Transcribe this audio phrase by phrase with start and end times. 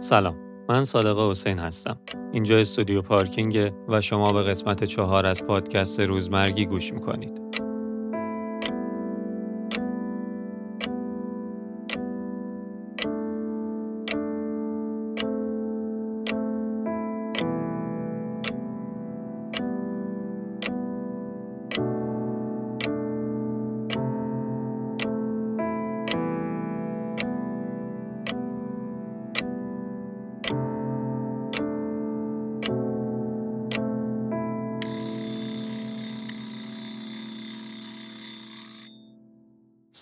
[0.00, 0.36] سلام
[0.68, 1.98] من صادق حسین هستم.
[2.32, 7.47] اینجا استودیو پارکینگ و شما به قسمت چهار از پادکست روزمرگی گوش می‌کنید.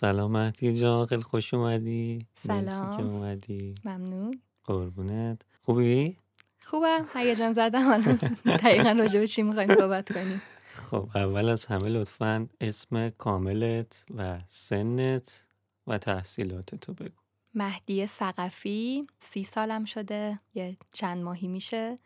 [0.06, 2.27] سلام مهدی جان خیلی خوش اومدی.
[2.48, 3.06] مرسی که سلام.
[3.06, 3.74] اومدی.
[3.84, 4.41] ممنون.
[4.64, 5.42] قربونت.
[5.62, 6.16] خوبی؟
[6.60, 7.06] خوبم.
[7.14, 7.88] هیجان زدم.
[7.88, 10.42] الان دقیقا راجع به چی می‌خوایم صحبت کنیم؟
[10.73, 15.45] خب اول از همه لطفا اسم کاملت و سنت
[15.87, 17.19] و تحصیلات تو بگو.
[17.55, 20.41] مهدی سقفی سی سالم شده.
[20.55, 21.98] یه چند ماهی میشه.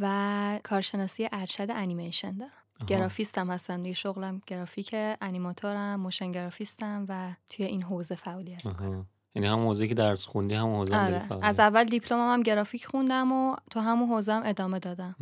[0.00, 2.65] و کارشناسی ارشد انیمیشن دارم.
[2.86, 3.94] گرافیستم هستم دیگه.
[3.94, 9.06] شغلم گرافیک انیماتورم موشن گرافیستم و توی این حوزه فعالیت می‌کنم.
[9.34, 11.44] یعنی هم موضوعی که درس خوندی هم حوزه آره.
[11.44, 15.16] از اول دیپلمم هم گرافیک خوندم و تو همون حوزه هم ادامه دادم.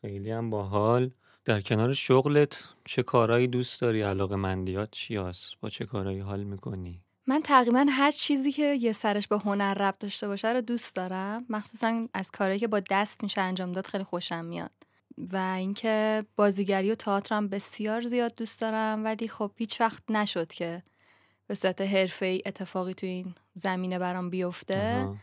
[0.00, 1.10] خیلی هم باحال.
[1.44, 6.44] در کنار شغلت چه کارهایی دوست داری؟ علاقه مندیات چی هست؟ با چه کارهایی حال
[6.44, 10.96] می‌کنی؟ من تقریبا هر چیزی که یه سرش به هنر ربط داشته باشه رو دوست
[10.96, 11.44] دارم.
[11.48, 14.70] مخصوصا از کارهایی که با دست میشه انجام داد خیلی خوشم میاد.
[15.18, 20.82] و اینکه بازیگری و تئاترم بسیار زیاد دوست دارم ولی خب هیچ وقت نشد که
[21.46, 25.02] به صورت حرفه‌ای اتفاقی تو این زمینه برام بیفته.
[25.02, 25.16] آها.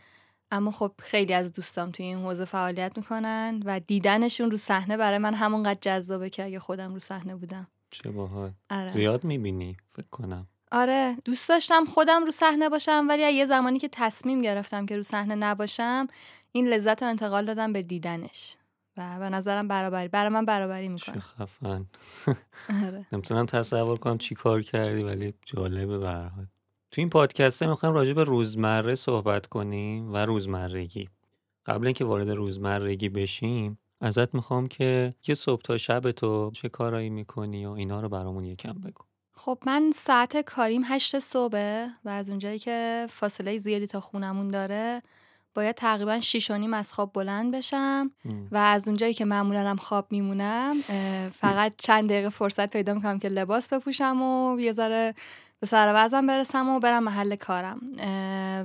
[0.50, 5.18] اما خب خیلی از دوستام توی این حوزه فعالیت می‌کنن و دیدنشون رو صحنه برای
[5.18, 7.66] من همونقدر جذابه که اگه خودم رو صحنه بودم.
[7.90, 8.52] چه باحال.
[8.70, 8.88] آره.
[8.88, 10.46] زیاد می‌بینی؟ فکر کنم.
[10.72, 11.16] آره.
[11.24, 15.34] دوست داشتم خودم رو صحنه باشم ولی یه زمانی که تصمیم گرفتم که رو صحنه
[15.34, 16.08] نباشم
[16.52, 18.56] این لذت رو انتقال دادم به دیدنش.
[18.96, 20.08] و به نظرم برابری.
[20.08, 21.20] برای من برابری چه می‌کنه.
[21.20, 21.86] خفن.
[22.86, 23.06] آره.
[23.12, 26.46] نمی‌تونم تصور کنم چی کار کردی ولی جالبه به هر حال.
[26.90, 31.08] تو این پادکسته می‌خوایم راجع به روزمره صحبت کنیم و روزمرگی.
[31.66, 37.10] قبل اینکه وارد روزمرگی بشیم ازت می‌خوام که یه صبح تا شب تو چه کارایی
[37.10, 39.04] می‌کنی و اینا رو برامون یکم بگو.
[39.36, 45.02] خب من ساعت کاریم هشت صبحه و از اونجایی که فاصله زیادی تا خونمون داره
[45.54, 48.10] باید تقریبا شیش و نیم از خواب بلند بشم.
[48.50, 50.76] و از اونجایی که معمولا هم خواب میمونم
[51.40, 55.14] فقط چند دقیقه فرصت پیدا می‌کنم که لباس بپوشم و یه ذره
[55.60, 57.80] به سر وزنم برسم و برم محل کارم.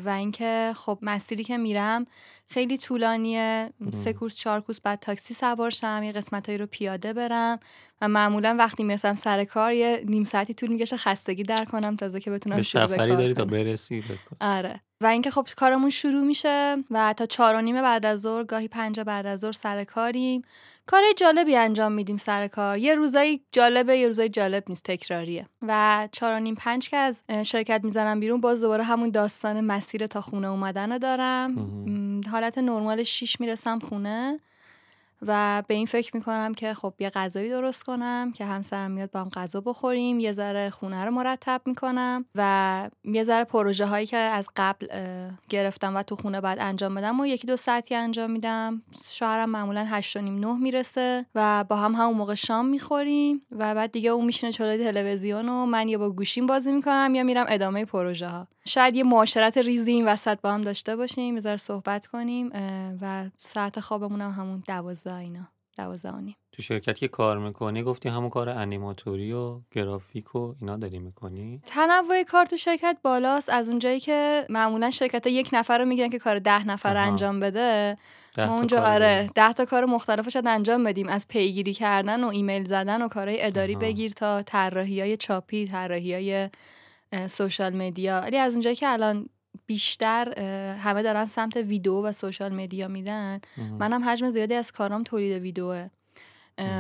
[0.06, 2.06] و اینکه خب مسیری که میرم
[2.48, 3.74] خیلی طولانیه.
[3.94, 7.60] سه کورس چهار کورس بعد تاکسی سوار شم یه قسمتایی رو پیاده برم
[8.02, 12.20] و معمولا وقتی می‌رسم سر کار یه نیم ساعتی طول می‌کشه خستگی در کنم تازه
[12.20, 13.46] که بتونم به سفری داری تا.
[13.46, 14.82] برسی؟ بکن آره.
[15.02, 18.68] و اینکه خب کارمون شروع میشه و تا چهار و نیم بعد از ظهر گاهی
[18.68, 20.42] پنج بعد از ظهر سر کاریم.
[20.90, 22.78] کارهای جالبی انجام میدیم سر کار.
[22.78, 25.46] یه روزایی جالبه یه روزایی جالب نیست تکراریه.
[25.62, 30.06] و چهار و نیم پنج که از شرکت می‌زنم بیرون باز دوباره همون داستان مسیر
[30.06, 34.40] تا خونه اومدن رو دارم حالت نرمال شیش می‌رسم خونه.
[35.28, 39.20] و به این فکر می‌کنم که خب یه غذایی درست کنم که همسرم میاد با
[39.20, 44.18] هم غذا بخوریم یه ذره خونه رو مرتب می‌کنم و یه ذره پروژه هایی که
[44.18, 44.88] از قبل
[45.50, 48.82] گرفتم و تو خونه بعد انجام بدم و یکی دو ساعتی انجام میدم.
[49.10, 53.76] شوهرم معمولا هشت و نیم نه می‌رسه و با هم همون موقع شام می‌خوریم و
[53.76, 57.46] بعد دیگه اون میشینه جلوی تلویزیون و من یه با گوشیم بازی می‌کنم یا میرم
[57.50, 62.08] ادامه پروژه ها شاید یه معاشرت ریزی این وسط با هم داشته باشیم یه صحبت
[62.08, 62.50] کنیم
[63.02, 65.48] و ساعت خوابمون هم همون دوازده اینا
[65.78, 66.36] دوازده و نیم.
[66.52, 71.62] تو شرکت که کار می‌کنی گفتی همون کار انیماتوری و گرافیک و اینا داری می‌کنی
[71.66, 76.10] تنوع کار تو شرکت بالاست از اونجایی که معمولا شرکت ها یک نفر رو می‌گیرن
[76.10, 77.08] که کار ده نفر رو آها.
[77.08, 77.98] انجام بده
[78.36, 79.30] ده ما اونجا آره.
[79.36, 83.08] ده تا کار مختلف رو شاید انجام بدیم از پیگیری کردن و ایمیل زدن و
[83.08, 83.82] کارهای اداری آها.
[83.82, 86.50] بگیر تا طراحی های چاپی طراحی های
[87.28, 89.30] social media ولی از اونجایی که الان
[89.66, 90.40] بیشتر
[90.74, 93.40] همه دارن سمت ویدیو و social media میرن.
[93.80, 95.90] منم حجم زیادی از کارام تولید ویدیوه.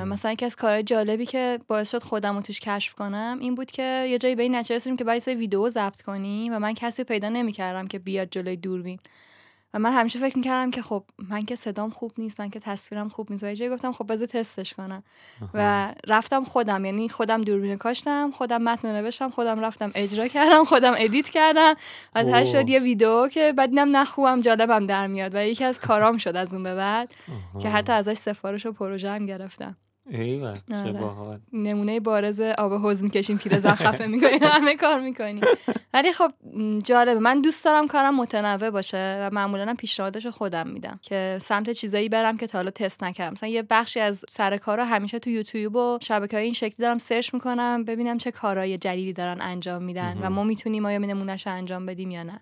[0.05, 3.71] مثلا یکی از کارهای جالبی که باعث شد خودم رو توش کشف کنم این بود
[3.71, 6.73] که یه جایی به این نتیجه رسیدیم که باید سری ویدیو ضبط کنی و من
[6.73, 8.99] کسی پیدا نمی‌کردم که بیاد جلوی دوربین
[9.73, 13.09] و من همیشه فکر می‌کردم که خب من که صدام خوب نیست من که تصویرم
[13.09, 15.03] خوب نیست و یه گفتم خب بذار تستش کنم
[15.41, 15.49] آها.
[15.53, 20.93] و رفتم خودم یعنی خودم دوربین کاشتم خودم متن نوشتم خودم رفتم اجرا کردم خودم
[20.97, 21.75] ادیت کردم
[22.15, 22.45] و ته اوه.
[22.45, 26.17] شد یه ویدیو که بعد دیدم نه خوبم جالبم در میاد و یکی از کارام
[26.17, 27.13] شد از اون به بعد
[27.53, 27.59] آها.
[27.59, 29.77] که حتی ازش سفارش و پروژه هم گرفتم
[30.09, 31.39] ایوه آره.
[31.53, 35.41] نمونه بارز آب حوض می‌کشیم پیرزن خفه می‌کنیم همه کار می‌کنیم
[35.93, 36.31] ولی خب
[36.83, 41.69] جالبه من دوست دارم کارم متنوع باشه و معمولا پیشنهادش رو خودم میدم که سمت
[41.69, 45.19] چیزایی برم که تا حالا تست نکردم مثلا یه بخشی از سر کار رو همیشه
[45.19, 49.41] تو یوتیوب و شبکه های این شکلی دارم سرچ می‌کنم ببینم چه کارهای جدیدی دارن
[49.41, 50.29] انجام میدن و.
[50.29, 52.41] ما می‌تونیم آیا نمونهش انجام بدیم یا نه.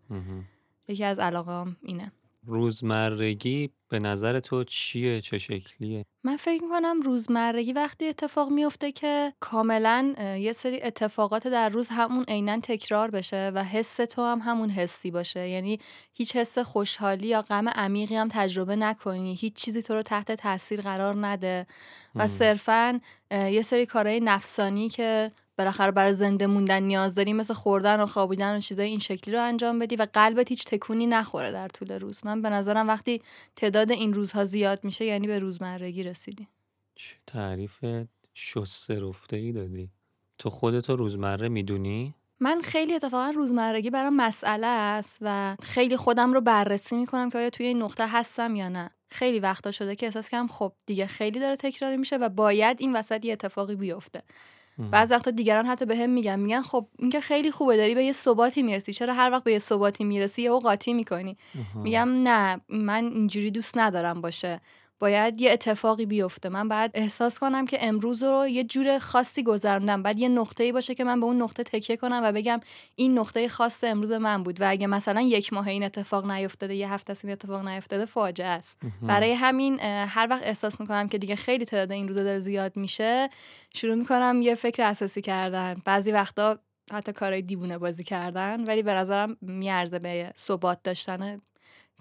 [0.87, 2.11] یکی از علاقام اینه
[2.47, 9.33] روزمرگی به نظر تو چیه؟ چه شکلیه؟ من فکر می‌کنم روزمرگی وقتی اتفاق میفته که
[9.39, 14.69] کاملا یه سری اتفاقات در روز همون عینا تکرار بشه و حس تو هم همون
[14.69, 15.49] حسی باشه.
[15.49, 15.79] یعنی
[16.13, 19.35] هیچ حس خوشحالی یا غم عمیقی هم تجربه نکنی.
[19.35, 21.67] هیچ چیزی تو رو تحت تاثیر قرار نده.
[22.15, 22.27] و.
[22.27, 22.99] صرفا
[23.31, 28.55] یه سری کارهای نفسانی که بالاخره برای زنده موندن نیاز داری مثل خوردن و خوابیدن
[28.55, 32.21] و چیزای این شکلی رو انجام بدی و قلبت هیچ تکونی نخوره در طول روز.
[32.23, 33.21] من به نظرم وقتی
[33.55, 36.47] تعداد این روزها زیاد میشه یعنی به روزمرگی رسیدی.
[36.95, 37.85] چه تعریف
[38.33, 39.89] شسته رفته ای دادی.
[40.37, 46.41] تو خودتو روزمره می‌دونی؟ من خیلی اتفاقا روزمرگی برام مسئله است و خیلی خودم رو
[46.41, 48.89] بررسی می‌کنم که آیا توی این نقطه هستم یا نه.
[49.09, 52.95] خیلی وقتا شده که احساس کردم خب دیگه خیلی داره تکراری میشه و باید این
[52.95, 54.23] وسط یه اتفاقی بیفته.
[54.91, 58.03] بعض وقتا دیگران حتی به هم میگن میگن خب این که خیلی خوبه داری به
[58.03, 58.93] یه ثباتی می‌رسی.
[58.93, 61.37] چرا هر وقت به یه ثباتی می‌رسی یه قاطی می‌کنی.
[61.75, 64.61] میگم نه من اینجوری دوست ندارم باشه.
[64.99, 66.49] باید یه اتفاقی بیفته.
[66.49, 70.03] من باید احساس کنم که امروز رو یه جور خاصی گذروندم.
[70.03, 72.59] بعد یه نقطه‌ای باشه که من به اون نقطه تکیه کنم و بگم
[72.95, 74.61] این نقطه خاص امروز من بود.
[74.61, 78.79] و اگه مثلا یک ماه این اتفاق نیفتاده یه هفته این اتفاق نیفتاده فاجعه است.
[79.01, 83.29] برای همین هر وقت احساس می‌کنم که دیگه خیلی تعداد این روزا داره زیاد میشه
[83.73, 85.81] شروع می‌کنم یه فکر اساسی کردن.
[85.85, 86.59] بعضی وقتا
[86.91, 91.41] حتی کارهای دیوونه بازی کردن ولی به نظرم میارزه به ثبات داشتن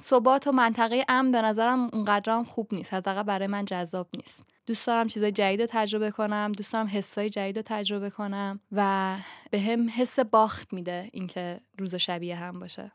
[0.00, 2.94] ثبات و منطقه امن به نظرم اونقدر هم خوب نیست.
[2.94, 4.44] حداقل برای من جذاب نیست.
[4.66, 6.52] دوست دارم چیزای جدید رو تجربه کنم.
[6.56, 9.16] دوست دارم حسای جدید رو تجربه کنم و
[9.50, 12.92] به هم حس باخت میده اینکه روز شبیه هم باشه.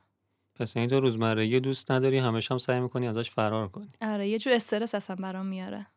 [0.55, 3.89] پس این تو روزمرگی دوست نداری همش هم سعی می‌کنی ازش فرار کنی.
[4.01, 5.87] آره یه جور استرس اصلا برام میاره.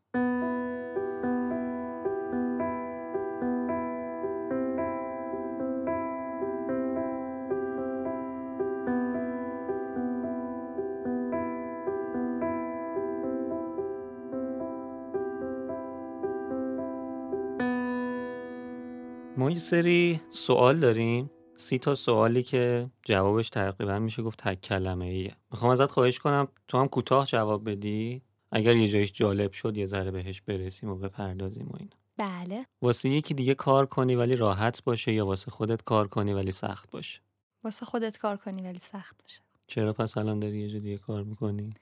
[19.54, 25.36] یه سری سوال داریم سی تا سوالی که جوابش تقریبا میشه گفت تک کلمه ایه
[25.52, 28.22] می‌خوام ازت خواهش کنم تو هم کوتاه جواب بدی؟
[28.52, 31.96] اگر یه جایش جالب شد یه ذره بهش برسیم و بپردازیم و اینا.
[32.16, 32.66] بله.
[32.82, 36.90] واسه یکی دیگه کار کنی ولی راحت باشه یا واسه خودت کار کنی ولی سخت
[36.90, 37.20] باشه؟
[37.64, 39.40] واسه خودت کار کنی ولی سخت باشه.
[39.66, 41.74] چرا پس الان داری یه جا دیگه کار می‌کنی؟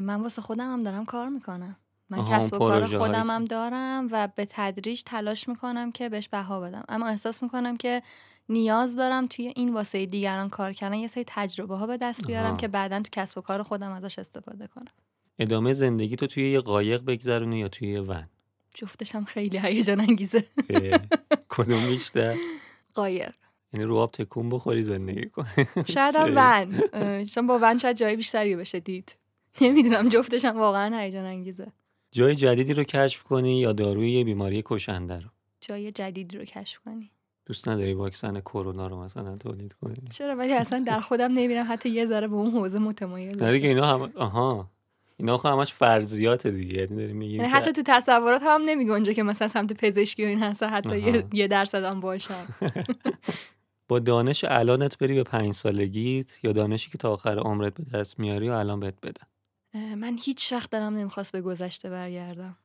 [0.00, 1.76] من واسه خودم هم دارم کار می‌کنم.
[2.10, 6.60] من کسب و کار خودم هم دارم و به تدریج تلاش می‌کنم که بهش بها
[6.60, 6.84] بدم.
[6.88, 8.02] اما احساس می‌کنم که
[8.48, 12.46] نیاز دارم توی این واسه دیگران کار کردن یه سری تجربه ها به دست بیارم
[12.46, 12.56] آها.
[12.56, 14.92] که بعدا تو کسب و کار خودم ازش استفاده کنم.
[15.38, 18.28] ادامه زندگی تو توی یه قایق بگذرونی یا توی یه ون؟
[18.74, 20.44] جفتش هم خیلی هیجان انگیزه.
[21.48, 22.34] کدوم بیشتر؟
[22.94, 23.34] قایق.
[23.72, 25.46] یعنی رو آب تکون بخوری زندگی کنی.
[25.94, 27.24] شاید هم ون.
[27.24, 29.16] چون با ون شاید جای بیشتری بشه دید.
[29.60, 31.72] نمی‌دونم جفتش هم واقعا هیجان انگیزه.
[32.10, 35.28] جای جدیدی رو کشف کنی یا داروی یه بیماری کشنده رو؟
[35.60, 37.10] جای جدید رو کشف کنی.
[37.46, 41.88] دوست نداری واکسن کرونا رو مثلا تولید کنی؟ چرا؟ ولی اصلا در خودم نمی‌بینم حتی
[41.88, 43.52] یه ذره به اون حوزه متمایل نه.
[43.52, 44.70] دیگه اینا هم آها.
[45.16, 46.74] اینا خب همش فرضیات دیگه.
[46.74, 50.26] یعنی داری میگی یعنی حتی تو تصورات هم نمی گنجه که مثلا سمت پزشکی و
[50.26, 51.24] این هست حتی یه.
[51.32, 52.46] یه درصد هم باشم.
[53.88, 58.18] با دانش الانت بری به پنج سالگیت یا دانشی که تا آخر عمرت به دست
[58.18, 59.26] میاری و الان بهت بدن؟
[59.76, 62.56] من هیچ وقت دلم نمی‌خواست به گذشته برگردم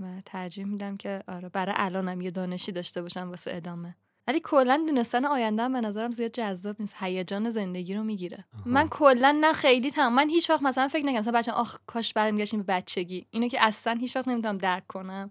[0.00, 3.96] و ترجیح میدم که آره برای الانم یه دانشی داشته باشم واسه ادامه.
[4.28, 6.94] ولی کلا دونستن آینده به نظرم زیاد جذاب نیست.
[7.00, 8.44] هیجان زندگی رو می‌گیره.
[8.64, 12.12] من کلا نه خیلی تم من هیچ وقت مثلا فکر نکنم مثلا بچه‌ها آخ کاش
[12.12, 13.26] برمیگشتیم به بچگی.
[13.30, 15.30] اینو که اصلا هیچ وقت نمی‌تونم درک کنم.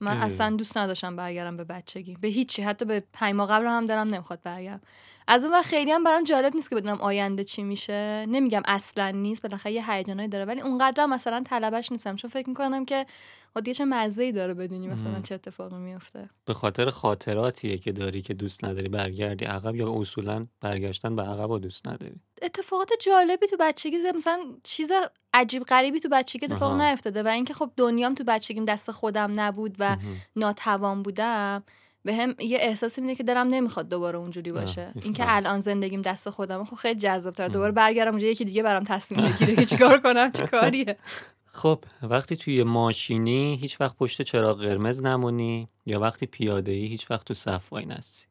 [0.00, 0.24] من اه.
[0.24, 2.16] اصلا دوست نداشتم برگردم به بچگی.
[2.20, 2.62] به هیچی.
[2.62, 4.82] حتی به پنج ماه قبل هم دلم نمی‌خواد برگردم.
[5.28, 9.10] از اون ور خیلی هم برام جالب نیست که بدونم آینده چی میشه نمیگم اصلا
[9.10, 13.06] نیست بالاخره یه هیجانایی داره ولی اونقدر مثلا طلبش نیستم چون فکر می‌کنم که
[13.54, 15.20] خب دیگه چه مزه داره بدونی مثلا.
[15.20, 20.46] چه اتفاقی میفته به خاطر خاطراتیه که داری که دوست نداری برگردی عقب یا اصولا
[20.60, 24.90] برگشتن به عقب دوست نداری اتفاقات جالبی تو بچگی مثلا چیز
[25.34, 26.80] عجیب غریبی تو بچگی اتفاق.
[26.80, 29.96] نیفتاده و اینکه خب دنیام تو بچگیم دست خودم نبود و.
[30.36, 31.64] ناتوان بودم
[32.04, 34.92] به هم یه احساسی میده که دلم نمی‌خواد دوباره اونجوری باشه.
[35.02, 37.48] اینکه الان زندگیم دست خودم خب خیلی جذاب تر.
[37.48, 40.96] دوباره برگردم اونجا یکی دیگه برام تصمیم بگیره که چیکار کنم چه کاریه.
[41.54, 47.10] خب وقتی توی ماشینی هیچ وقت پشت چراغ قرمز نمونی یا وقتی پیاده ای هیچ
[47.10, 48.26] وقت تو صف وای نستی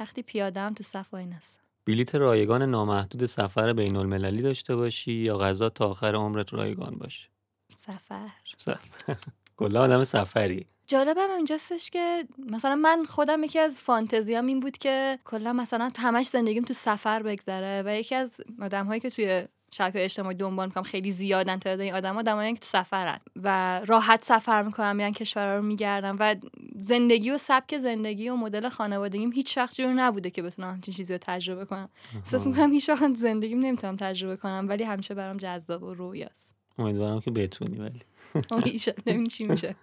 [0.00, 5.12] وقتی پیاده هم تو صف وای نستم بلیت رایگان نامحدود سفر بین المللی داشته باشی
[5.12, 7.28] یا غذا تا آخر عمرت رایگان باشه
[7.76, 8.30] سفر.
[8.58, 8.78] سفر.
[9.56, 10.66] کلا آدم سفری.
[10.86, 16.26] جالبم اینجاستش که مثلا من خودم یکی از فانتزیام این بود که کلا مثلا همش
[16.26, 20.82] زندگیم تو سفر بگذره و یکی از آدم هایی که توی شبکه اجتماعی دنبال می‌کنم
[20.82, 25.56] خیلی زیادن تعداد این آدم آدمایی که تو سفرن و راحت سفر می‌کنم میرن کشورها
[25.56, 26.36] رو میگردم و
[26.78, 31.12] زندگی و سبک زندگی و مدل خانوادگیم هیچ وقت جور نبوده که بتونم همچین چیزی
[31.12, 31.88] رو تجربه کنم.
[32.16, 36.54] احساس می‌کنم هیچ وقت زندگیم نمی‌تونم تجربه کنم ولی همیشه برام جذاب و رویاست.
[36.78, 38.00] امیدوارم که بتونی ولی.
[39.06, 39.76] نمیم چی میشه.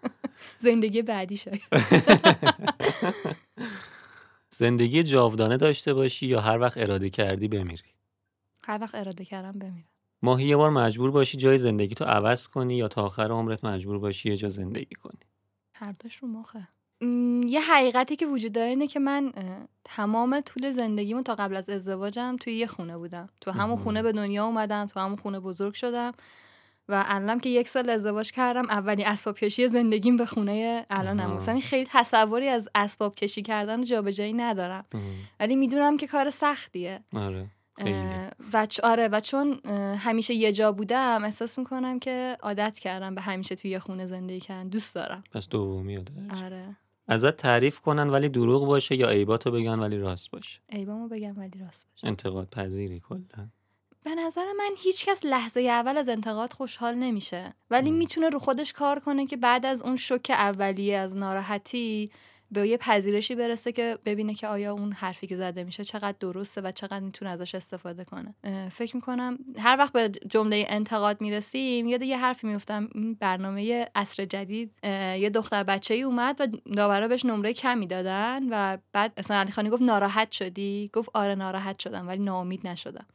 [0.59, 1.61] زندگی بعدی شاید.
[4.57, 7.83] زندگی جاودانه داشته باشی یا هر وقت اراده کردی بمیری؟
[8.63, 9.87] هر وقت اراده کردم بمیرم.
[10.21, 13.99] ماهی یه بار مجبور باشی جای زندگی تو عوض کنی یا تا آخر عمرت مجبور
[13.99, 15.19] باشی یه جا زندگی کنی؟
[15.75, 16.67] هر دوش رو مخه.
[17.01, 19.33] م، یه حقیقتی که وجود داره اینه که من
[19.83, 23.29] تمام طول زندگیمو تا قبل از ازدواجم توی یه خونه بودم.
[23.41, 23.77] تو همون.
[23.77, 26.11] خونه به دنیا اومدم تو همون خونه بزرگ شدم.
[26.89, 31.33] و الانم که یک سال ازدواج کردم اولین اسباب کشی زندگیم به خونه الانم.
[31.33, 34.85] مثلا خیلی تصوری از اسباب کشی کردن جابجایی ندارم.
[35.39, 36.99] ولی می‌دونم که کار سختیه.
[37.13, 37.47] آره
[38.53, 39.59] و چ- آره و چون
[39.97, 44.39] همیشه یه جا بودم احساس می‌کنم که عادت کردم به همیشه توی یه خونه زندگی
[44.39, 44.69] کردن.
[44.69, 45.23] دوست دارم.
[45.31, 46.43] پس دومی داری.
[46.45, 46.77] آره.
[47.07, 50.59] ازت تعریف کنن ولی دروغ باشه یا عیباتو بگن ولی راست باشه.
[50.69, 52.07] ایبامو بگم ولی راست باشه.
[52.07, 53.47] انتقاد پذیری کلا.
[54.03, 57.53] به نظر من هیچکس لحظه اول از انتقاد خوشحال نمیشه.
[57.69, 57.91] ولی.
[57.91, 62.11] می‌تونه رو خودش کار کنه که بعد از اون شوک اولیه از ناراحتی
[62.51, 66.61] به یه پذیرشی برسه که ببینه که آیا اون حرفی که زده میشه چقدر درسته
[66.61, 68.35] و چقدر می‌تونه ازش استفاده کنه.
[68.71, 74.25] فکر می‌کنم هر وقت به جمله انتقاد می‌رسیم یاد یه حرفی میفتم این برنامه عصر
[74.25, 79.37] جدید یه دختر بچه ای اومد و داورا بهش نمره کمی دادن و بعد اصلا
[79.37, 83.05] علی خانی گفت ناراحت شدی؟ گفت آره ناراحت شدم ولی ناامید نشدم.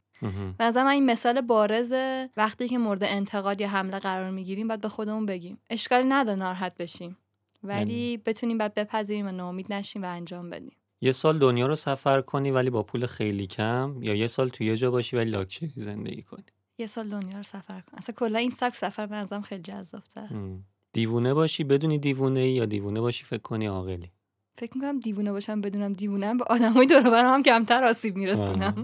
[0.59, 1.93] نظر من این مثال بارز
[2.37, 5.57] وقتی که مورد انتقاد یا حمله قرار می‌گیریم باید به خودمون بگیم.
[5.69, 7.17] اشکالی نداره ناراحت بشیم
[7.63, 10.71] ولی بتونیم بعد بپذیریم و ناامید نشیم و انجام بدیم.
[11.01, 14.67] یه سال دنیا رو سفر کنی ولی با پول خیلی کم یا یه سال توی
[14.67, 16.45] یه جا باشی ولی لاکچری زندگی کنی؟
[16.77, 17.97] یه سال دنیا رو سفر کن.
[17.97, 20.29] اصلا کلا این سبک سفر به نظرم خیلی جذاب‌تر.
[20.93, 24.11] دیوونه باشی بدونی دیوونه ای یا دیوونه باشی فکر کنی عاقلی؟
[24.57, 28.83] فکر می‌کنم دیوونه باشم بدونم دیوونم به آدمای دور هم کمتر آسیب میرسونم.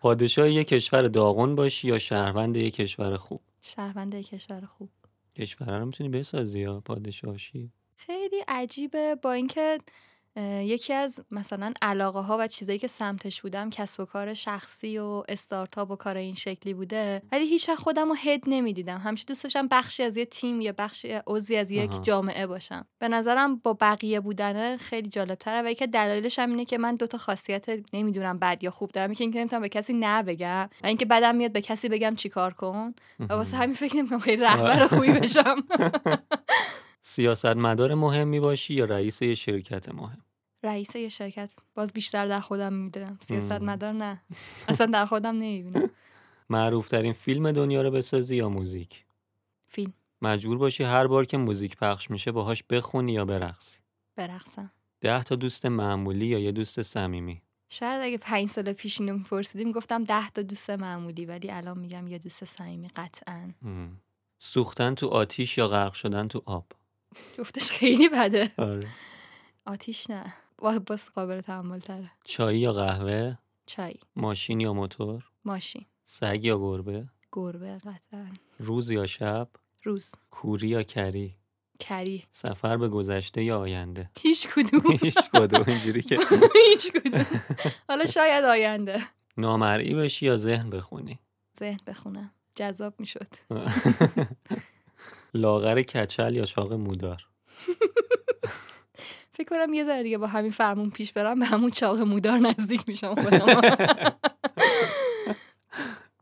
[0.00, 4.90] پادشاه یه کشور داغون باشی یا شهروند یه کشور خوب؟ شهروند یک کشور خوب.
[5.36, 9.78] کشور رو می‌تونی بسازی یا پادشاهشی؟ خیلی عجیبه با اینکه
[10.46, 15.22] یکی از مثلا علاقه ها و چیزایی که سمتش بودم کسب و کار شخصی و
[15.28, 17.22] استارتاپ و کار این شکلی بوده.
[17.32, 18.98] ولی هیچ خودم رو هد نمی‌دیدم.
[18.98, 22.00] همیشه دوست داشتم بخشی از یه تیم یا بخشی عضوی از یک آها.
[22.00, 22.86] جامعه باشم.
[22.98, 26.96] به نظرم با بقیه بودن خیلی جالب تره و یکی دلایلش هم اینه که من
[26.96, 29.12] دوتا خاصیت نمی‌دونم بد یا خوب دارم.
[29.12, 32.54] یکی اینکه نمی‌تونم به کسی نه بگم و اینکه بعدم میاد به کسی بگم چیکار
[32.54, 32.94] کن.
[33.20, 35.56] و واسه همین فکر نمی‌کنم خیلی رهبر خوبی بشم.
[37.02, 40.27] سیاستمدار مهمی باشی یا رئیس شرکت مهم؟
[40.62, 43.18] رئیس یه شرکت باز بیشتر در خودم می‌دونم.
[43.20, 43.52] سیاست.
[43.52, 44.22] مدار نه.
[44.68, 45.90] اصلا در خودم نمی‌بینم.
[46.50, 49.04] معروف ترین فیلم دنیا رو بسازی یا موزیک؟
[49.68, 49.92] فیلم.
[50.22, 53.78] مجبور باشی هر بار که موزیک پخش میشه باهاش بخونی یا برقصی؟
[54.16, 54.70] برقصم.
[55.00, 59.72] ده تا دوست معمولی یا یه دوست صمیمی؟ شاید اگه پنج سال پیش اینو میپرسیدیم
[59.72, 63.50] گفتم ده تا دوست معمولی ولی الان میگم یه دوست صمیمی قطعا.
[64.38, 66.72] سوختن تو آتیش یا غرق شدن تو آب؟
[67.38, 68.52] جفتش خیلی بده.
[68.56, 68.88] آره.
[69.66, 70.34] آتیش نه.
[70.62, 72.10] باز قابل تحمل تره.
[72.24, 73.34] چای یا قهوه؟
[73.66, 73.94] چای.
[74.16, 75.86] ماشین یا موتور؟ ماشین.
[76.04, 78.26] سگ یا گربه؟ گربه قطعا.
[78.58, 79.48] روز یا شب؟
[79.84, 80.12] روز.
[80.30, 81.34] کوری یا کری؟
[81.80, 82.24] کری.
[82.32, 84.92] سفر به گذشته یا آینده؟ هیچ کدوم.
[85.02, 86.18] هیچ کدوم اینجوری که
[86.70, 87.26] هیچ کدوم.
[87.88, 89.00] حالا شاید آینده.
[89.36, 91.18] نامرئی بشی یا ذهن بخونی؟
[91.58, 92.30] ذهن بخونم.
[92.54, 93.28] جذاب می‌شد.
[95.34, 97.28] لاغر کچل یا چاق مودار؟
[99.38, 102.88] فکر کنم یه ذره دیگه با همین فرمون پیش برم به همون چاق مودار نزدیک
[102.88, 103.14] میشم.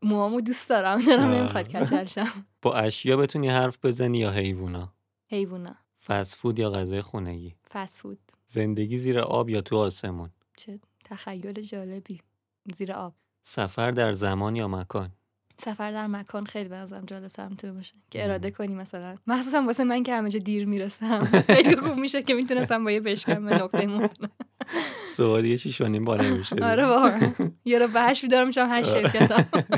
[0.01, 1.31] موامو دوست دارم دارم.
[1.31, 2.45] نمی‌خواد کچل شم.
[2.61, 4.93] با اشیا بتونی حرف بزنی یا حیوونا؟
[5.27, 5.75] حیوونا.
[6.05, 11.61] فست فود یا غذای خونگی؟ فست فود زندگی زیر آب یا تو آسمون؟ چه تخیل
[11.61, 12.21] جالبی.
[12.73, 13.13] زیر آب.
[13.43, 15.11] سفر در زمان یا مکان؟
[15.59, 18.23] سفر در مکان خیلی به نظرم جالب تر می‌تونه باشه که.
[18.23, 19.15] اراده کنی مثلا.
[19.27, 21.23] مخصوصا واسه من که همه جا دیر می‌رسم.
[21.47, 24.09] خیلی خوب میشه که می‌تونستم با یه بشکم به نقطه مون
[25.15, 27.33] سوال یه چی شونیم با نمیشه آره واقعا
[27.65, 29.45] یه رو به هشت بیدار میشم هشت شرکتم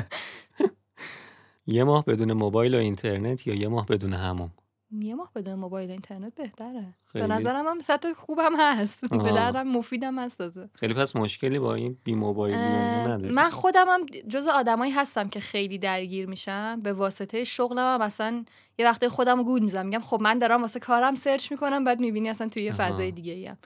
[1.66, 4.50] یه ماه بدون موبایل و اینترنت یا یه ماه بدون همون
[4.92, 6.94] یه ماه بدون موبایل اینترنت بهتره.
[7.12, 7.26] خیلی.
[7.26, 9.04] به نظرم هم سطح خوبم هست.
[9.14, 9.32] به.
[9.32, 10.70] دردم مفیدم هست تازه.
[10.74, 13.32] خیلی پس مشکلی با این بی موبایل اه، نداری.
[13.32, 16.80] من خودم هم جز آدمایی هستم که خیلی درگیر میشم.
[16.82, 18.44] به واسطه شغلم هم مثلا
[18.78, 19.86] یه وقتی خودم گول می‌زنم.
[19.86, 22.72] میگم خب من دارم واسه کارم سرچ می‌کنم بعد می‌بینی اصلا توی یه.
[22.72, 23.58] فضای دیگه ایم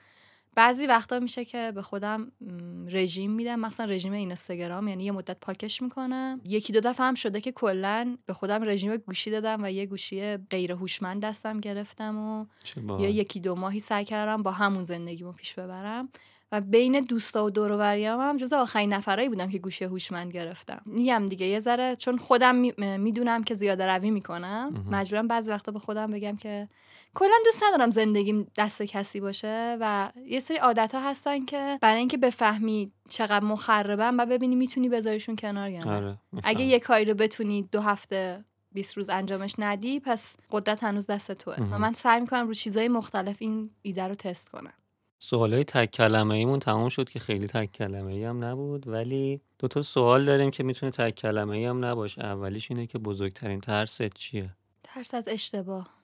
[0.54, 2.32] بعضی وقتا میشه که به خودم
[2.88, 3.60] رژیم میدم.
[3.60, 6.40] مثلا رژیم اینستاگرام یعنی یه مدت پاکش می‌کنم.
[6.44, 10.36] یکی دو دفعه هم شده که کلا به خودم رژیم گوشی دادم و یه گوشی
[10.36, 12.46] غیر هوشمند دستم گرفتم و
[13.00, 13.08] یا.
[13.08, 16.08] یکی دو ماهی سعی کردم با همون زندگیمو پیش ببرم.
[16.52, 20.82] و بین دوستا و دور و هم جز آخرین نفرایی بودم که گوشی هوشمند گرفتم.
[20.86, 22.56] میگم دیگه یه ذره چون خودم
[23.00, 24.86] می‌دونم که زیاده روی می‌کنم.
[24.90, 26.68] مجبورم بعضی وقتا به خودم بگم که
[27.14, 31.98] کلا دوست ندارم زندگیم دست کسی باشه و یه سری عادت ها هستن که برای
[31.98, 35.96] اینکه بفهمی چقدر مخربن و ببینی می‌تونی بذاریشون کنار یا نه.
[35.96, 36.64] آره اگه.
[36.64, 41.54] یه کاری رو بتونی دو هفته 20 روز انجامش ندی پس قدرت هنوز دست توه.
[41.54, 41.78] و.
[41.78, 44.72] من سعی می‌کنم رو چیزای مختلف این ایده رو تست کنم.
[45.18, 49.68] سوالای تک کلمه ایمون تموم شد که خیلی تک کلمه ای هم نبود ولی دو
[49.68, 52.24] تا سوال داریم که می‌تونه تک کلمه ای هم نباشه.
[52.24, 54.50] اولیش اینه که بزرگترین ترست چیه؟
[54.82, 56.03] ترس از اشتباه.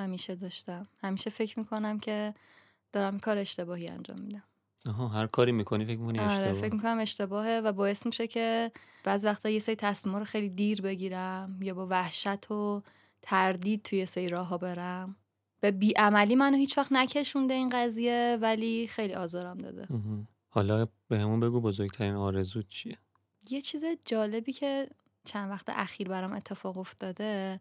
[0.00, 0.88] همیشه داشتم.
[1.02, 2.34] همیشه فکر می‌کنم که
[2.92, 4.42] دارم کار اشتباهی انجام میدم.
[4.86, 6.60] آها هر کاری می‌کنی فکر می‌کنی آره اشتباه.
[6.60, 8.72] فکر می‌کنم اشتباهه و باعث میشه که
[9.04, 12.82] بعض وقتا یه سری تصمیما رو خیلی دیر بگیرم یا با وحشت و
[13.22, 15.16] تردید توی سری راه برم.
[15.60, 19.88] به بیعملی منو هیچ وقت نکشونده این قضیه ولی خیلی آزارم داده.
[20.48, 22.98] حالا بهمون بگو بزرگترین آرزو چیه؟
[23.50, 24.88] یه چیز جالبی که
[25.24, 27.60] چند وقت اخیر برام اتفاق افتاده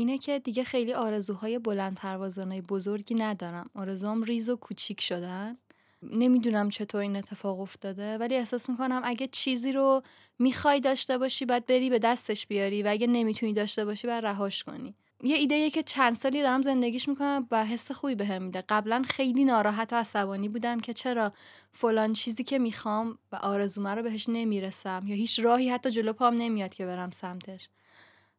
[0.00, 3.70] اینه که دیگه خیلی آرزوهای بلند پروازانه بزرگی ندارم.
[3.74, 5.58] آرزوام ریز و کوچیک شدن.
[6.02, 10.02] نمی‌دونم چطور این اتفاق افتاده ولی احساس می‌کنم اگه چیزی رو
[10.38, 14.64] می‌خوای داشته باشی باید بری به دستش بیاری و اگه نمی‌تونی داشته باشی باید رهاش
[14.64, 14.94] کنی.
[15.22, 18.64] یه ایده که چند سالی دارم زندگیش می‌کنم و حس خوبی بهم میده.
[18.68, 21.32] قبلا خیلی ناراحت و عصبانی بودم که چرا
[21.72, 26.34] فلان چیزی که می‌خوام و آرزومه رو بهش نمی‌رسم یا هیچ راهی حتی جلو پام
[26.34, 27.68] نمیاد که برم سمتش.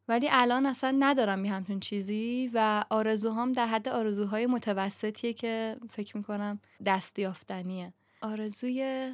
[0.10, 6.18] ولی الان اصلا ندارم یه همچون چیزی و آرزوهام در حد آرزوهای متوسطیه که فکر
[6.18, 7.94] می‌کنم دستیافتنیه.
[8.22, 9.10] آرزوی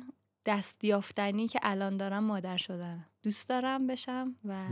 [0.46, 3.06] دستیافتنی که الان دارم مادر شدن.
[3.24, 4.68] دوست دارم بشم و.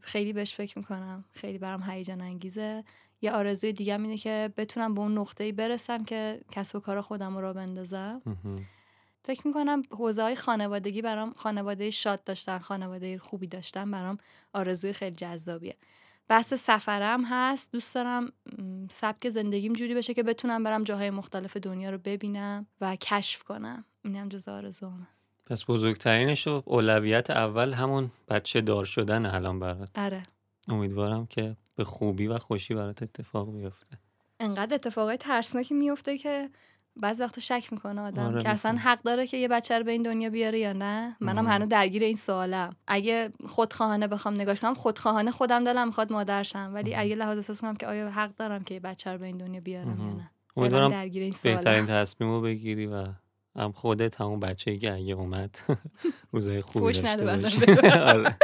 [0.00, 1.24] خیلی بهش فکر می‌کنم.
[1.32, 2.84] خیلی برام هیجان انگیزه.
[3.22, 7.38] یه آرزوی دیگه اینه که بتونم به اون نقطه‌ای برسم که کسب و کار خودم
[7.38, 8.22] رو بندازم.
[9.24, 14.18] فکر می‌کنم حوزه های خانوادگی برام خانواده شاد داشتن خانواده خوبی داشتن برام
[14.52, 15.76] آرزوی خیلی جذابیه.
[16.28, 17.72] بحث سفرم هست.
[17.72, 18.32] دوست دارم
[18.90, 23.84] سبک زندگیم جوری بشه که بتونم برم جاهای مختلف دنیا رو ببینم و کشف کنم.
[24.04, 25.06] اینم جز آرزومه.
[25.46, 29.98] پس بزرگترینش و اولویت اول همون بچه دار شدن الان برات.
[29.98, 30.22] آره.
[30.68, 33.98] امیدوارم که به خوبی و خوشی برات اتفاق بیفته.
[34.40, 36.50] انقدر اتفاقای ترسناکی میفته که
[36.98, 38.78] بعضی وقتا شک می‌کنه آدم آره، که اصلا.
[38.78, 41.52] حق داره که یه بچه رو به این دنیا بیاره یا نه منم آه.
[41.52, 46.70] هنوز درگیر این سوالم اگه خودخواهانه بخوام نگاش کنم خودخواهانه خودم دلم می‌خواد مادر شم
[46.74, 46.94] ولی.
[46.94, 49.60] اگه لحاظ احساس کنم که آیا حق دارم که یه بچه رو به این دنیا
[49.60, 50.12] بیارم یا.
[50.12, 53.06] نه امیدوارم درگیر این بهترین سوالم تصمیم رو بگیری و
[53.56, 55.58] هم خودت همون بچه که اگه اومد
[56.32, 57.60] روزای خوبی داشته باشی.
[58.12, 58.36] آره.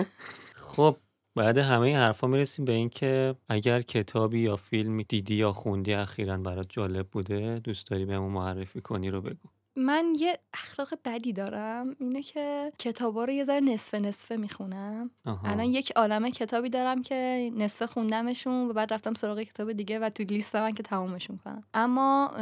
[0.76, 0.96] خب
[1.38, 5.94] بعد همه این حرفا می‌رسیم به این که اگر کتابی یا فیلمی دیدی یا خوندی
[5.94, 9.48] اخیرا برات جالب بوده دوست داری بهمون معرفی کنی رو بگو.
[9.78, 15.10] من یه اخلاق بدی دارم اینه که کتابا رو یه ذره نصفه نصفه می‌خونم.
[15.44, 20.10] الان یک عالمه کتابی دارم که نصفه خوندمشون و بعد رفتم سراغ کتاب دیگه و
[20.10, 22.32] تو لیست من که تمامشون کنم اما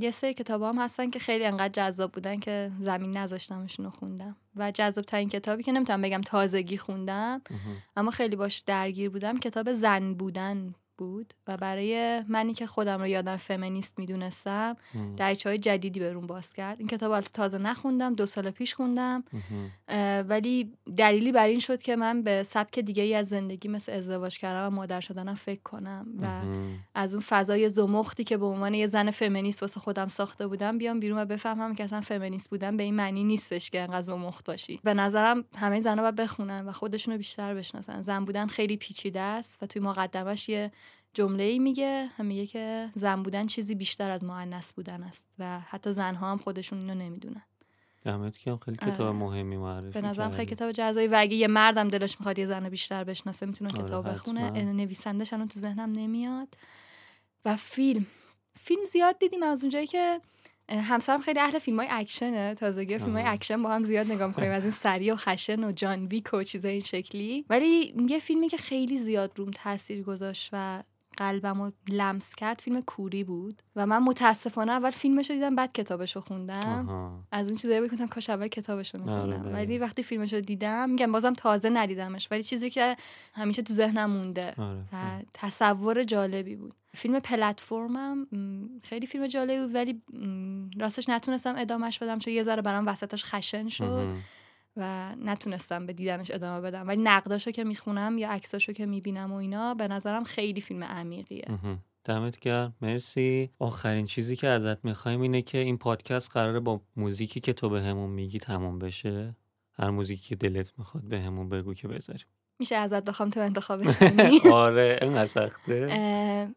[0.00, 4.36] یه سری کتاب هم هستن که خیلی انقدر جذاب بودن که زمین نذاشتمشون رو خوندم
[4.56, 7.42] و جذاب ترین کتابی که نمی‌تونم بگم تازگی خوندم.
[7.96, 13.06] اما خیلی باش درگیر بودم کتاب زن بودن بود و برای منی که خودم رو
[13.06, 14.76] یادم فمینیست می‌دونستم.
[15.16, 16.78] دریچه های جدیدی به روم باز کرد.
[16.78, 19.24] این کتاب البته تازه نخوندم دو سال پیش خوندم.
[20.28, 24.38] ولی دلیلی بر این شد که من به سبک دیگه ای از زندگی مثل ازدواج
[24.38, 26.26] کردن و مادر شدنم فکر کنم و.
[26.94, 31.00] از اون فضای زمختی که به عنوان یه زن فمینیست واسه خودم ساخته بودم بیام
[31.00, 34.80] بیرون و بفهمم که اصلا فمینیست بودن به این معنی نیستش که انقدر زمخت باشی.
[34.84, 38.02] به نظرم همه زنها باید بخونن و خودشونو بیشتر بشناسن.
[38.02, 40.72] زن بودن خیلی پیچیده است و توی مقدمش یه
[41.14, 45.92] جمله ای میگه میگه که زن بودن چیزی بیشتر از مؤنث بودن است و حتی
[45.92, 47.42] زنها هم خودشون اینو نمی‌دونن
[48.04, 49.12] دمت گرم خیلی کتاب آره.
[49.12, 50.50] مهمی معرفی به نظرم خیلی.
[50.50, 54.08] کتاب جذابی و اگه یه مردم دلش می‌خواد یه زن بیشتر بشناسه می‌تونه آره، کتاب
[54.08, 54.50] بخونه.
[54.72, 56.48] نویسندش الان تو ذهنم نمیاد
[57.44, 58.06] و فیلم
[58.56, 60.20] فیلم زیاد دیدیم از اونجایی که
[60.68, 63.24] همسرم خیلی اهل فیلم های اکشنه تازگی فیلم های.
[63.26, 66.42] اکشن با هم زیاد نگاه می‌کنیم از این سریع و خشن و جان ویک و
[66.42, 70.82] چیزای این شکلی ولی یه فیلمی که خیلی زیاد روم تاثیر گذاشت و
[71.16, 75.72] قلبم رو لمس کرد فیلم کوری بود و من متاسفانه اول فیلمش رو دیدم بعد
[75.72, 77.20] کتابش رو خوندم آها.
[77.32, 79.54] از این چیزایی که کاش اول کتابش رو آره، میخوندم.
[79.54, 82.96] ولی وقتی فیلمش رو دیدم میگم بازم تازه ندیدمش ولی چیزی که
[83.34, 84.84] همیشه تو ذهنم مونده آره.
[84.92, 88.26] و تصور جالبی بود فیلم پلتفرمم
[88.82, 90.02] خیلی فیلم جالبی بود ولی
[90.78, 94.22] راستش نتونستم ادامهش بدم چون یه ذره برام وسطش خشن شد مهم.
[94.76, 96.88] و نتونستم به دیدنش ادامه بدم.
[96.88, 101.44] ولی نقداشو که می‌خونم یا عکساشو که می‌بینم و اینا به نظرم خیلی فیلم عمیقیه.
[102.04, 102.76] دمت گرم.
[102.80, 103.50] مرسی.
[103.58, 107.82] آخرین چیزی که ازت می‌خوایم اینه که این پادکست قراره با موزیکی که تو به
[107.82, 109.36] همون میگی تموم بشه.
[109.72, 112.26] هر موزیکی که دلت می‌خواد به همون بگو که بذاریم.
[112.58, 114.40] میشه ازت بخوام تو انتخابش کنی.
[114.52, 116.48] آره اینقدر سخته.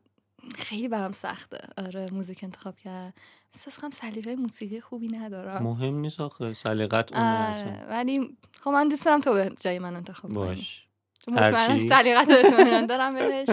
[0.56, 1.58] خیلی برام سخته.
[1.78, 3.14] آره موزیک انتخاب کرد
[3.54, 5.64] احساس کنم سلیقه موسیقی خوبی ندارم.
[5.64, 6.54] مهم نیست آخه.
[6.54, 7.72] سلیقت اصلا.
[7.72, 10.34] آره ولی خب من دوست دارم تو به جای من انتخاب کنی.
[10.34, 10.88] باش.
[11.28, 13.50] مطمئنم؟ سلیقت اطمینان دارم بهش.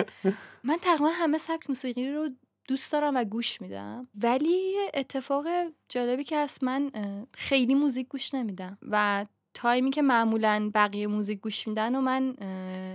[0.65, 2.29] من تقریبا همه سبک موسیقی رو
[2.69, 4.09] دوست دارم و گوش میدم.
[4.23, 5.47] ولی اتفاق
[5.89, 6.91] جالبی که هست من
[7.35, 8.79] خیلی موزیک گوش نمیدم.
[8.91, 12.37] و تایمی که معمولا بقیه موزیک گوش میدن و من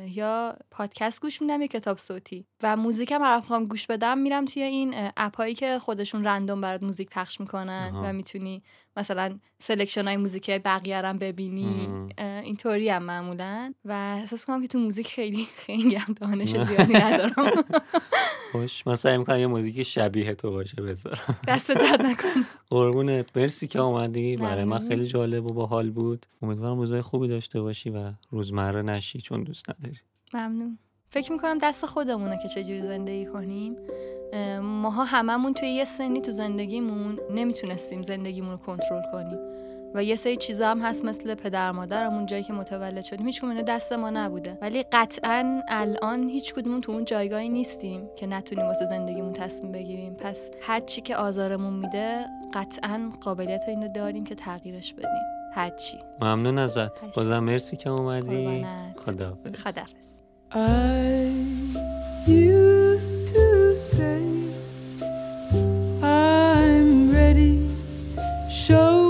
[0.07, 2.45] یا پادکست گوش میدم یا کتاب صوتی.
[2.63, 6.61] و موزیکم هر می‌خوام گوش بدم میرم توی این اه، app ایی که خودشون random
[6.61, 8.01] برات موزیک پخش می‌کنن آها.
[8.05, 8.63] و می‌تونی
[8.97, 11.89] مثلا selection های موزیک بقیه هم ببینی.
[12.43, 13.73] اینطوری هم معمولا.
[13.85, 13.91] و
[14.21, 17.33] احساس کنم که تو موزیک خیلی خیلی هم دانش زیادی ندارم.
[18.53, 23.37] باش من سعی می‌کنم یه موزیک شبیه تو باشه بذارم دست درد نکن قربونت.
[23.37, 24.37] مرسی که اومدی.
[24.37, 24.87] برای من.
[24.87, 26.25] خیلی جالب و باحال بود.
[26.41, 29.97] امیدوارم روزای خوبی داشته باشی و روزمره نشی چون دوست نداری.
[30.33, 30.77] ممنون.
[31.09, 33.75] فکر می‌کنم دست خودمونه که چجوری زندگی کنیم.
[34.33, 39.39] اه، ماها هممون توی یه سنی تو زندگیمون نمی‌تونستیم زندگیمون رو کنترل کنیم.
[39.93, 43.25] و یه سری چیزا هم هست مثل پدر مادرمون جایی که متولد شدیم.
[43.25, 44.57] هیچ اینا دست ما نبوده.
[44.61, 50.13] ولی قطعا الان هیچ کدوم تو اون جایگاهی نیستیم که نتونیم واسه زندگیمون تصمیم بگیریم.
[50.13, 55.09] پس هر چی که آزارمون میده قطعا قابلیت اینو داریم که تغییرش بدیم.
[55.53, 55.97] هر چی.
[56.21, 57.15] ممنون ازت.
[57.15, 58.65] بازم مرسی که اومدی.
[59.05, 59.55] خداحافظ.
[59.55, 60.16] خدافظ
[60.49, 61.33] I
[62.25, 64.23] used to say,
[66.01, 67.69] I'm ready,
[68.49, 69.06] show